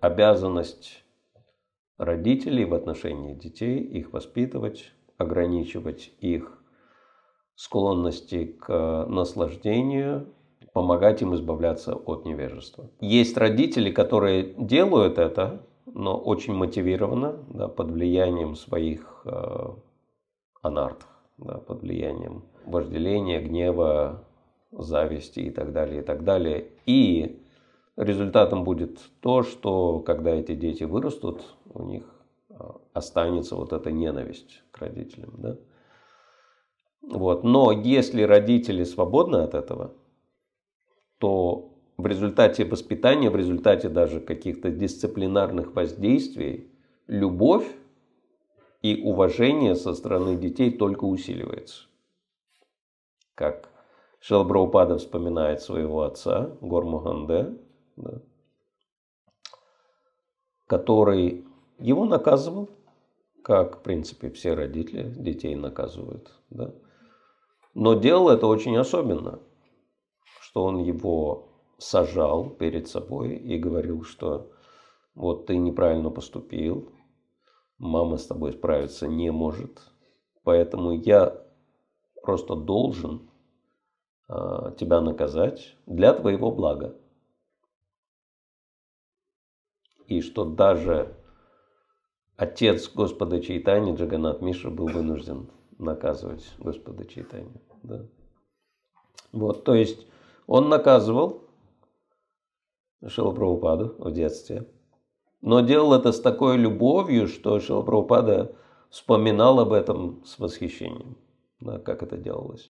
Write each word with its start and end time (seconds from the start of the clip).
обязанность 0.00 1.04
родителей 1.98 2.64
в 2.64 2.74
отношении 2.74 3.34
детей, 3.34 3.80
их 3.80 4.12
воспитывать, 4.12 4.92
ограничивать 5.18 6.12
их 6.20 6.62
склонности 7.54 8.46
к 8.46 9.04
наслаждению, 9.06 10.32
помогать 10.72 11.20
им 11.20 11.34
избавляться 11.34 11.94
от 11.94 12.24
невежества. 12.24 12.90
Есть 13.00 13.36
родители, 13.36 13.90
которые 13.90 14.54
делают 14.56 15.18
это, 15.18 15.66
но 15.84 16.16
очень 16.16 16.54
мотивированно, 16.54 17.44
да, 17.48 17.68
под 17.68 17.90
влиянием 17.90 18.54
своих 18.54 19.22
э, 19.26 19.66
анарт, 20.62 21.06
да, 21.36 21.58
под 21.58 21.82
влиянием 21.82 22.44
вожделения, 22.64 23.40
гнева, 23.40 24.24
зависти 24.70 25.40
и 25.40 25.50
так 25.50 25.72
далее, 25.72 26.00
и 26.00 26.04
так 26.04 26.24
далее. 26.24 26.68
И 26.86 27.42
результатом 28.00 28.64
будет 28.64 28.98
то, 29.20 29.42
что 29.42 30.00
когда 30.00 30.30
эти 30.30 30.54
дети 30.54 30.84
вырастут, 30.84 31.44
у 31.72 31.82
них 31.82 32.04
э, 32.48 32.54
останется 32.94 33.56
вот 33.56 33.72
эта 33.72 33.92
ненависть 33.92 34.62
к 34.70 34.78
родителям. 34.78 35.34
Да? 35.36 35.56
Вот. 37.02 37.44
Но 37.44 37.72
если 37.72 38.22
родители 38.22 38.84
свободны 38.84 39.36
от 39.36 39.54
этого, 39.54 39.92
то 41.18 41.74
в 41.98 42.06
результате 42.06 42.64
воспитания, 42.64 43.28
в 43.28 43.36
результате 43.36 43.88
даже 43.90 44.20
каких-то 44.20 44.70
дисциплинарных 44.70 45.74
воздействий, 45.74 46.70
любовь 47.06 47.66
и 48.80 49.02
уважение 49.02 49.74
со 49.74 49.92
стороны 49.94 50.36
детей 50.36 50.70
только 50.70 51.04
усиливается. 51.04 51.84
Как 53.34 53.68
Шелбраупада 54.20 54.96
вспоминает 54.96 55.60
своего 55.60 56.02
отца, 56.02 56.56
Гормуханде, 56.60 57.56
да, 57.96 58.20
который 60.66 61.44
его 61.78 62.04
наказывал, 62.04 62.68
как, 63.42 63.78
в 63.78 63.82
принципе, 63.82 64.30
все 64.30 64.54
родители 64.54 65.08
детей 65.08 65.56
наказывают. 65.56 66.30
Да? 66.50 66.72
Но 67.74 67.94
делал 67.94 68.28
это 68.28 68.46
очень 68.46 68.76
особенно, 68.76 69.40
что 70.40 70.64
он 70.64 70.78
его 70.78 71.48
сажал 71.78 72.50
перед 72.50 72.88
собой 72.88 73.34
и 73.34 73.58
говорил, 73.58 74.04
что 74.04 74.50
вот 75.14 75.46
ты 75.46 75.56
неправильно 75.56 76.10
поступил, 76.10 76.92
мама 77.78 78.18
с 78.18 78.26
тобой 78.26 78.52
справиться 78.52 79.08
не 79.08 79.30
может, 79.32 79.80
поэтому 80.44 80.92
я 80.92 81.42
просто 82.22 82.54
должен 82.54 83.28
э, 84.28 84.74
тебя 84.78 85.00
наказать 85.00 85.74
для 85.86 86.12
твоего 86.12 86.50
блага. 86.50 86.94
И 90.10 90.22
что 90.22 90.44
даже 90.44 91.14
отец 92.36 92.90
Господа 92.92 93.40
Чайтани, 93.40 93.94
Джаганат 93.94 94.42
Миша, 94.42 94.68
был 94.68 94.88
вынужден 94.88 95.48
наказывать 95.78 96.44
Господа 96.58 97.04
Чайтани. 97.04 97.52
Да. 97.84 98.04
Вот, 99.30 99.62
то 99.62 99.72
есть 99.72 100.04
он 100.48 100.68
наказывал 100.68 101.44
Шилапрабхупаду 103.06 103.94
в 103.98 104.10
детстве, 104.10 104.66
но 105.42 105.60
делал 105.60 105.94
это 105.94 106.10
с 106.10 106.20
такой 106.20 106.56
любовью, 106.56 107.28
что 107.28 107.60
Шилапрабхупада 107.60 108.56
вспоминал 108.90 109.60
об 109.60 109.72
этом 109.72 110.24
с 110.24 110.40
восхищением, 110.40 111.18
да, 111.60 111.78
как 111.78 112.02
это 112.02 112.16
делалось. 112.16 112.68